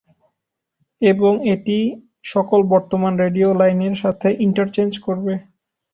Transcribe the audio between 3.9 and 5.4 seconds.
সাথে ইন্টারচেঞ্জ করবে।